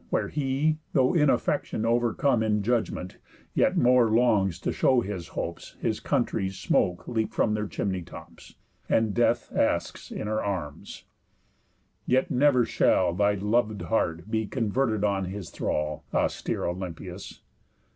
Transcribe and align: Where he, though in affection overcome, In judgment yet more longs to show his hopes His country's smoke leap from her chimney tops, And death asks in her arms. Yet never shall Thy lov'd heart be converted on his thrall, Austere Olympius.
Where 0.09 0.29
he, 0.29 0.77
though 0.93 1.13
in 1.13 1.29
affection 1.29 1.85
overcome, 1.85 2.41
In 2.41 2.63
judgment 2.63 3.19
yet 3.53 3.77
more 3.77 4.09
longs 4.09 4.57
to 4.61 4.71
show 4.73 5.01
his 5.01 5.27
hopes 5.37 5.75
His 5.79 5.99
country's 5.99 6.57
smoke 6.57 7.07
leap 7.07 7.35
from 7.35 7.55
her 7.55 7.67
chimney 7.67 8.01
tops, 8.01 8.55
And 8.89 9.13
death 9.13 9.51
asks 9.55 10.09
in 10.09 10.25
her 10.25 10.43
arms. 10.43 11.03
Yet 12.07 12.31
never 12.31 12.65
shall 12.65 13.13
Thy 13.13 13.35
lov'd 13.35 13.83
heart 13.83 14.31
be 14.31 14.47
converted 14.47 15.03
on 15.03 15.25
his 15.25 15.51
thrall, 15.51 16.03
Austere 16.11 16.65
Olympius. 16.65 17.41